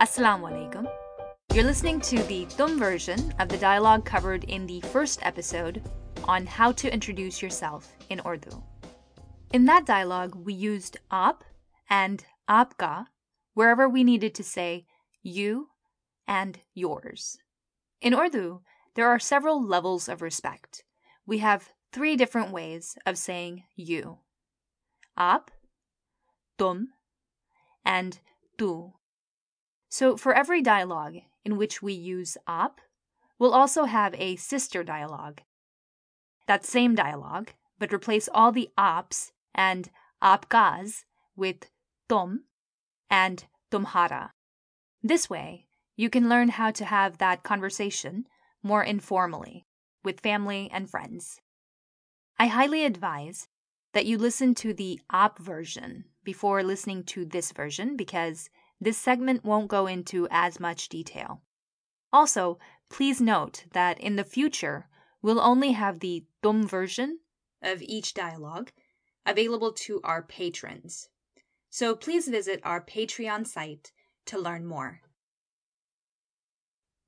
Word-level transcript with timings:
Assalamu 0.00 0.48
alaikum. 0.50 0.90
You're 1.52 1.64
listening 1.64 2.00
to 2.00 2.22
the 2.22 2.46
Tum 2.56 2.78
version 2.78 3.34
of 3.38 3.50
the 3.50 3.58
dialogue 3.58 4.06
covered 4.06 4.44
in 4.44 4.66
the 4.66 4.80
first 4.80 5.20
episode 5.20 5.82
on 6.24 6.46
how 6.46 6.72
to 6.72 6.90
introduce 6.90 7.42
yourself 7.42 7.92
in 8.08 8.18
Urdu. 8.26 8.62
In 9.52 9.66
that 9.66 9.84
dialogue, 9.84 10.34
we 10.34 10.54
used 10.54 10.96
aap 11.12 11.42
and 11.90 12.24
aapka 12.48 13.08
wherever 13.52 13.90
we 13.90 14.02
needed 14.02 14.34
to 14.36 14.42
say 14.42 14.86
you 15.22 15.68
and 16.26 16.60
yours. 16.72 17.36
In 18.00 18.14
Urdu, 18.14 18.62
there 18.94 19.08
are 19.08 19.18
several 19.18 19.62
levels 19.62 20.08
of 20.08 20.22
respect. 20.22 20.82
We 21.26 21.38
have 21.38 21.74
three 21.92 22.16
different 22.16 22.52
ways 22.52 22.96
of 23.04 23.18
saying 23.18 23.64
you 23.76 24.20
aap, 25.18 25.48
tum, 26.56 26.88
and 27.84 28.18
tu. 28.56 28.94
So 29.90 30.16
for 30.16 30.32
every 30.32 30.62
dialogue 30.62 31.16
in 31.44 31.56
which 31.56 31.82
we 31.82 31.92
use 31.92 32.38
aap, 32.48 32.78
we'll 33.38 33.52
also 33.52 33.84
have 33.84 34.14
a 34.14 34.36
sister 34.36 34.84
dialogue. 34.84 35.42
That 36.46 36.64
same 36.64 36.94
dialogue, 36.94 37.50
but 37.78 37.92
replace 37.92 38.28
all 38.32 38.52
the 38.52 38.70
aaps 38.78 39.32
and 39.52 39.90
aapkas 40.22 41.04
with 41.36 41.68
tum 42.08 42.44
and 43.10 43.44
tumhara. 43.72 44.30
This 45.02 45.28
way, 45.28 45.66
you 45.96 46.08
can 46.08 46.28
learn 46.28 46.50
how 46.50 46.70
to 46.70 46.84
have 46.84 47.18
that 47.18 47.42
conversation 47.42 48.26
more 48.62 48.84
informally 48.84 49.66
with 50.04 50.20
family 50.20 50.70
and 50.72 50.88
friends. 50.88 51.40
I 52.38 52.46
highly 52.46 52.84
advise 52.84 53.48
that 53.92 54.06
you 54.06 54.18
listen 54.18 54.54
to 54.56 54.72
the 54.72 55.00
aap 55.12 55.38
version 55.38 56.04
before 56.22 56.62
listening 56.62 57.02
to 57.04 57.24
this 57.24 57.50
version 57.50 57.96
because 57.96 58.50
this 58.80 58.98
segment 58.98 59.44
won't 59.44 59.68
go 59.68 59.86
into 59.86 60.26
as 60.30 60.58
much 60.58 60.88
detail. 60.88 61.42
Also, 62.12 62.58
please 62.88 63.20
note 63.20 63.64
that 63.72 64.00
in 64.00 64.16
the 64.16 64.24
future, 64.24 64.88
we'll 65.22 65.40
only 65.40 65.72
have 65.72 66.00
the 66.00 66.24
tum 66.42 66.66
version 66.66 67.20
of 67.62 67.82
each 67.82 68.14
dialogue 68.14 68.72
available 69.26 69.72
to 69.72 70.00
our 70.02 70.22
patrons. 70.22 71.08
So 71.68 71.94
please 71.94 72.26
visit 72.26 72.60
our 72.64 72.84
Patreon 72.84 73.46
site 73.46 73.92
to 74.26 74.38
learn 74.38 74.66
more. 74.66 75.02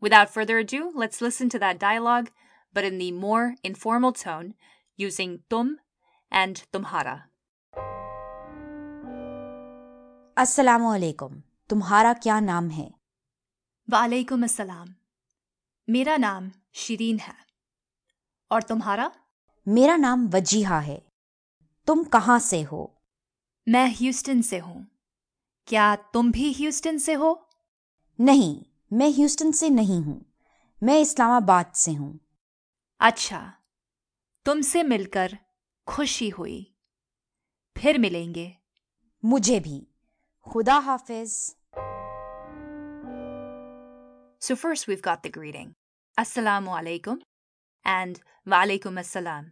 Without 0.00 0.33
further 0.33 0.59
ado, 0.59 0.93
let's 0.95 1.20
listen 1.20 1.48
to 1.48 1.59
that 1.59 1.78
dialogue, 1.78 2.31
but 2.73 2.84
in 2.84 2.98
the 2.98 3.12
more 3.12 3.55
informal 3.65 4.12
tone 4.12 4.55
using 4.97 5.41
tum 5.48 5.78
and 6.31 6.65
tumhara. 6.73 7.25
Assalamu 10.37 10.98
alaikum. 10.98 11.43
तुम्हारा 11.73 12.12
क्या 12.12 12.41
नाम 12.41 12.70
है? 12.70 12.95
वालेकुम 13.91 14.45
अस्सलाम। 14.45 14.95
मेरा 15.89 16.17
नाम 16.17 16.51
शिरीन 16.75 17.19
है। 17.19 17.34
और 18.51 18.62
तुम्हारा? 18.62 19.12
मेरा 19.69 19.97
नाम 19.97 20.28
वजीहा 20.28 20.81
है। 20.81 21.06
तुम 21.87 22.05
कहाँ 22.05 22.39
से 22.39 22.62
हो? 22.62 23.03
मैं 23.69 23.89
ह्यूस्टन 23.89 24.43
से 24.43 24.59
हूँ। 24.59 24.87
क्या 25.67 25.97
तुम 25.97 26.33
भी 26.33 26.53
ह्यूस्टन 26.53 26.98
से 26.98 27.12
हो? 27.12 27.48
नहीं 28.20 28.65
मैं 28.93 29.09
ह्यूस्टन 29.09 29.53
से 29.53 29.70
नहीं 29.70 30.00
हूँ। 30.00 30.33
मैं 30.83 31.00
इस्लामाबाद 31.00 31.73
से 31.75 31.93
हूँ। 31.93 32.20
अच्छा 33.00 33.53
तुमसे 34.45 34.83
मिलकर 34.83 35.39
खुशी 35.87 36.28
हुई। 36.28 36.75
फिर 37.78 37.98
मिलेंगे। 37.98 38.56
मुझे 39.25 39.61
भी। 39.61 39.87
खुदा 40.50 40.78
हाफिज। 40.78 41.56
So 44.42 44.56
first 44.56 44.88
we've 44.88 45.00
got 45.00 45.22
the 45.22 45.30
greeting. 45.30 45.76
Assalamu 46.19 46.66
alaikum 46.66 47.19
and 47.84 48.20
wa 48.44 48.64
alaikum 48.64 48.98
assalam. 48.98 49.50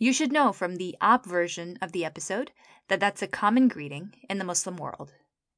You 0.00 0.12
should 0.12 0.32
know 0.32 0.52
from 0.52 0.74
the 0.74 0.96
aap 1.00 1.24
version 1.24 1.78
of 1.80 1.92
the 1.92 2.04
episode 2.04 2.50
that 2.88 2.98
that's 2.98 3.22
a 3.22 3.28
common 3.28 3.68
greeting 3.68 4.16
in 4.28 4.38
the 4.38 4.44
Muslim 4.44 4.78
world. 4.78 5.12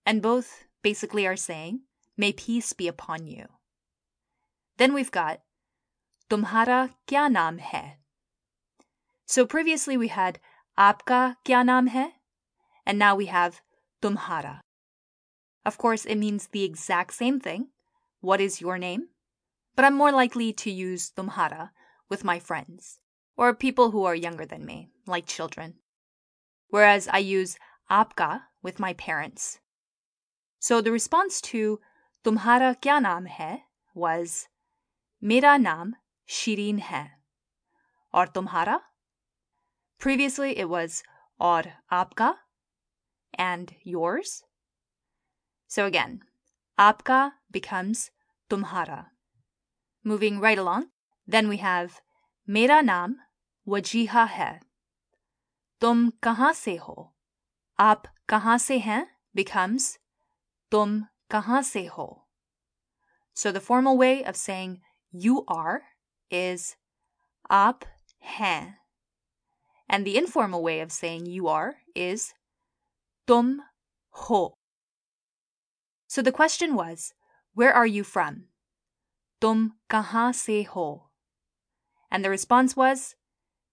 And 0.04 0.20
both 0.20 0.66
basically 0.82 1.26
are 1.26 1.34
saying, 1.34 1.80
may 2.18 2.30
peace 2.34 2.74
be 2.74 2.88
upon 2.88 3.26
you. 3.26 3.46
Then 4.76 4.92
we've 4.92 5.10
got 5.10 5.40
Tumhara 6.28 6.90
kya 7.08 7.32
naam 7.32 7.58
hai? 7.58 7.96
So 9.24 9.46
previously 9.46 9.96
we 9.96 10.08
had 10.08 10.40
Aapka 10.78 11.36
kya 11.46 11.64
naam 11.64 11.88
hai? 11.88 12.10
And 12.84 12.98
now 12.98 13.16
we 13.16 13.26
have 13.32 13.62
Tumhara. 14.02 14.60
Of 15.64 15.78
course, 15.78 16.04
it 16.04 16.16
means 16.16 16.48
the 16.48 16.64
exact 16.64 17.14
same 17.14 17.40
thing, 17.40 17.68
what 18.20 18.40
is 18.40 18.60
your 18.60 18.78
name? 18.78 19.08
But 19.74 19.84
I'm 19.84 19.94
more 19.94 20.12
likely 20.12 20.52
to 20.52 20.70
use 20.70 21.10
tumhara 21.10 21.70
with 22.08 22.24
my 22.24 22.38
friends 22.38 22.98
or 23.36 23.54
people 23.54 23.90
who 23.90 24.04
are 24.04 24.14
younger 24.14 24.46
than 24.46 24.64
me, 24.64 24.90
like 25.06 25.26
children. 25.26 25.74
Whereas 26.68 27.08
I 27.08 27.18
use 27.18 27.58
aapka 27.90 28.42
with 28.62 28.80
my 28.80 28.94
parents. 28.94 29.60
So 30.58 30.80
the 30.80 30.92
response 30.92 31.40
to 31.52 31.80
tumhara 32.24 32.80
kya 32.80 33.02
naam 33.04 33.28
hai 33.28 33.64
was 33.94 34.48
mera 35.20 35.58
naam 35.58 35.92
Shireen 36.26 36.80
hai. 36.80 37.12
Or 38.12 38.26
tumhara? 38.26 38.80
Previously 39.98 40.58
it 40.58 40.68
was 40.68 41.02
or 41.38 41.62
aapka 41.92 42.34
and 43.34 43.74
yours. 43.82 44.42
So 45.68 45.86
again, 45.86 46.22
aapka 46.78 47.32
becomes 47.50 48.10
tumhara. 48.50 49.06
Moving 50.04 50.40
right 50.40 50.58
along, 50.58 50.88
then 51.26 51.48
we 51.48 51.56
have 51.58 52.00
Mera 52.46 52.82
naam 52.82 53.16
wajiha 53.66 54.28
hai. 54.28 54.60
Tum 55.80 56.12
kahan 56.22 56.54
se 56.54 56.76
ho? 56.76 57.12
Aap 57.78 58.06
kahan 58.28 58.60
se 58.60 58.78
hain 58.78 59.06
becomes 59.34 59.98
tum 60.70 61.08
kahan 61.30 61.64
se 61.64 61.86
ho. 61.86 62.22
So 63.34 63.52
the 63.52 63.60
formal 63.60 63.98
way 63.98 64.24
of 64.24 64.36
saying 64.36 64.80
you 65.10 65.44
are 65.48 65.82
is 66.30 66.76
aap 67.50 67.82
hain. 68.20 68.76
And 69.88 70.06
the 70.06 70.16
informal 70.16 70.62
way 70.62 70.80
of 70.80 70.92
saying 70.92 71.26
you 71.26 71.48
are 71.48 71.76
is 71.94 72.32
tum 73.26 73.62
ho. 74.10 74.54
So 76.06 76.22
the 76.22 76.32
question 76.32 76.74
was, 76.74 77.14
where 77.54 77.72
are 77.72 77.86
you 77.86 78.04
from? 78.04 78.44
Tum 79.40 79.74
kahan 79.90 80.34
se 80.34 80.62
ho? 80.62 81.08
And 82.10 82.24
the 82.24 82.30
response 82.30 82.76
was, 82.76 83.16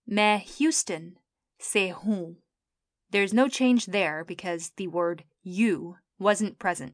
Main 0.08 0.40
Houston 0.40 1.18
se 1.60 1.90
hoon. 1.90 2.38
There's 3.12 3.34
no 3.34 3.48
change 3.48 3.88
there 3.88 4.24
because 4.26 4.72
the 4.78 4.88
word 4.88 5.24
you 5.44 5.98
wasn't 6.18 6.60
present. 6.60 6.94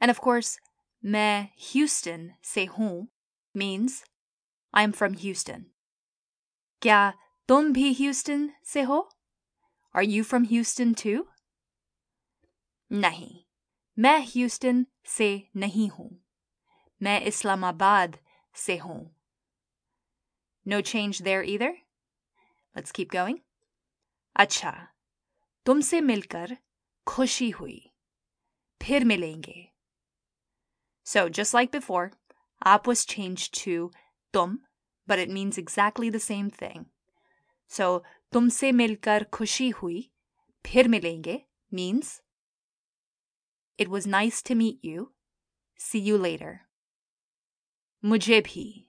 And 0.00 0.10
of 0.10 0.20
course, 0.20 0.58
Main 1.02 1.50
Houston 1.56 2.34
se 2.42 2.66
hoon 2.66 3.08
means 3.54 4.04
I'm 4.72 4.92
from 4.92 5.14
Houston. 5.14 5.66
Kya 6.80 7.14
tum 7.48 7.74
bhi 7.74 7.94
Houston 7.94 8.52
se 8.62 8.84
ho? 8.84 9.08
Are 9.94 10.02
you 10.02 10.22
from 10.22 10.44
Houston 10.44 10.94
too? 10.94 11.26
Nahi. 12.92 13.45
मैं 13.98 14.18
Houston 14.20 14.86
से 15.06 15.48
नहीं 15.56 15.88
हूँ 15.90 16.10
मैं 17.02 17.20
इस्लामाबाद 17.20 18.18
से 18.54 18.76
हूँ 18.76 19.16
No 20.66 20.80
change 20.82 21.18
there 21.20 21.42
either? 21.44 21.72
Let's 22.76 22.92
keep 22.92 23.10
going. 23.10 23.38
अच्छा 24.36 24.72
तुमसे 25.66 26.00
मिलकर 26.00 26.56
खुशी 27.06 27.50
हुई 27.50 27.80
फिर 28.82 29.04
मिलेंगे 29.04 29.72
So 31.06 31.28
just 31.28 31.54
like 31.54 31.70
before, 31.70 32.10
aap 32.64 32.88
was 32.88 33.04
changed 33.04 33.54
to 33.62 33.90
tum, 34.32 34.58
but 35.08 35.20
it 35.20 35.30
means 35.30 35.56
exactly 35.56 36.10
the 36.10 36.20
same 36.20 36.50
thing. 36.50 36.86
So 37.70 38.02
तुमसे 38.32 38.72
मिलकर 38.72 39.24
खुशी 39.24 39.68
हुई 39.70 40.10
फिर 40.66 40.88
मिलेंगे 40.88 41.40
means 41.74 42.20
it 43.78 43.88
was 43.88 44.06
nice 44.06 44.42
to 44.42 44.54
meet 44.54 44.78
you. 44.82 45.12
See 45.76 45.98
you 45.98 46.16
later. 46.16 46.62
Mujhe 48.04 48.42
bhi. 48.42 48.86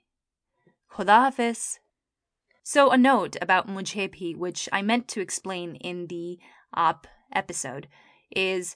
So, 2.63 2.91
a 2.91 2.97
note 2.97 3.37
about 3.41 3.67
mujhe 3.67 4.09
bhi, 4.09 4.35
which 4.35 4.67
I 4.71 4.81
meant 4.81 5.07
to 5.09 5.21
explain 5.21 5.75
in 5.75 6.07
the 6.07 6.39
aap 6.75 7.05
episode, 7.33 7.87
is 8.35 8.75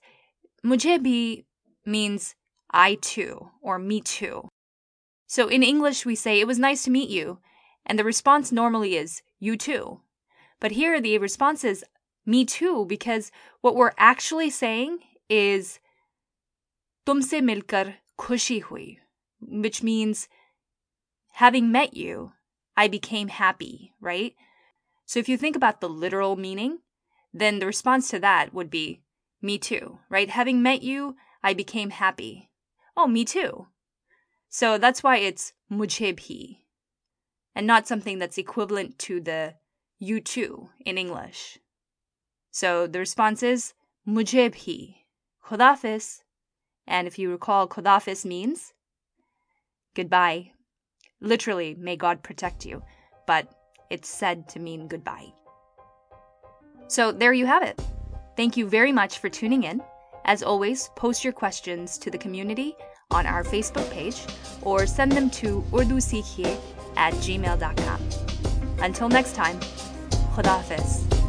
mujhe 0.63 0.99
bhi 0.99 1.45
means 1.85 2.35
I 2.71 2.95
too, 2.95 3.51
or 3.61 3.79
me 3.79 4.01
too. 4.01 4.47
So, 5.27 5.47
in 5.47 5.63
English, 5.63 6.05
we 6.05 6.15
say, 6.15 6.39
It 6.39 6.47
was 6.47 6.59
nice 6.59 6.83
to 6.83 6.91
meet 6.91 7.09
you, 7.09 7.39
and 7.85 7.97
the 7.97 8.03
response 8.03 8.51
normally 8.51 8.95
is, 8.95 9.21
You 9.39 9.57
too. 9.57 10.01
But 10.59 10.71
here, 10.71 11.01
the 11.01 11.17
response 11.17 11.63
is, 11.63 11.83
Me 12.25 12.45
too, 12.45 12.85
because 12.85 13.31
what 13.61 13.75
we're 13.75 13.93
actually 13.97 14.49
saying 14.49 14.99
is, 15.29 15.79
tumse 17.05 17.41
milkar 17.41 17.95
khushi 18.17 18.61
hui, 18.63 18.99
which 19.39 19.83
means 19.83 20.27
having 21.33 21.71
met 21.71 21.95
you, 21.95 22.33
I 22.77 22.87
became 22.87 23.27
happy, 23.27 23.93
right? 23.99 24.35
So 25.05 25.19
if 25.19 25.27
you 25.27 25.37
think 25.37 25.55
about 25.55 25.81
the 25.81 25.89
literal 25.89 26.35
meaning, 26.35 26.79
then 27.33 27.59
the 27.59 27.65
response 27.65 28.09
to 28.09 28.19
that 28.19 28.53
would 28.53 28.69
be 28.69 29.01
me 29.41 29.57
too, 29.57 29.99
right? 30.09 30.29
Having 30.29 30.61
met 30.61 30.83
you, 30.83 31.15
I 31.43 31.53
became 31.53 31.89
happy. 31.89 32.51
Oh, 32.95 33.07
me 33.07 33.25
too. 33.25 33.67
So 34.49 34.77
that's 34.77 35.01
why 35.01 35.17
it's 35.17 35.53
mujhe 35.71 36.13
bhi 36.13 36.57
and 37.55 37.65
not 37.65 37.87
something 37.87 38.19
that's 38.19 38.37
equivalent 38.37 38.99
to 38.99 39.19
the 39.19 39.55
you 39.97 40.19
too 40.19 40.69
in 40.85 40.97
English. 40.97 41.57
So 42.51 42.87
the 42.87 42.99
response 42.99 43.43
is 43.43 43.73
mujhe 44.07 44.51
bhi. 44.51 44.95
Khuda 45.45 45.75
Hafiz. 45.75 46.23
And 46.87 47.07
if 47.07 47.17
you 47.19 47.29
recall, 47.31 47.67
Khuda 47.67 47.87
Hafiz 47.87 48.25
means 48.25 48.73
goodbye. 49.95 50.51
Literally, 51.19 51.75
may 51.75 51.95
God 51.95 52.23
protect 52.23 52.65
you, 52.65 52.83
but 53.27 53.53
it's 53.89 54.09
said 54.09 54.49
to 54.49 54.59
mean 54.59 54.87
goodbye. 54.87 55.33
So 56.87 57.11
there 57.11 57.33
you 57.33 57.45
have 57.45 57.63
it. 57.63 57.79
Thank 58.35 58.57
you 58.57 58.67
very 58.67 58.91
much 58.91 59.19
for 59.19 59.29
tuning 59.29 59.63
in. 59.63 59.81
As 60.25 60.43
always, 60.43 60.89
post 60.95 61.23
your 61.23 61.33
questions 61.33 61.97
to 61.99 62.09
the 62.11 62.17
community 62.17 62.75
on 63.11 63.25
our 63.25 63.43
Facebook 63.43 63.89
page 63.91 64.21
or 64.61 64.85
send 64.85 65.11
them 65.11 65.29
to 65.31 65.61
urdusikhiye 65.71 66.59
at 66.95 67.13
gmail.com. 67.15 68.09
Until 68.79 69.09
next 69.09 69.35
time, 69.35 69.59
Khuda 70.33 70.61
Hafiz. 70.61 71.20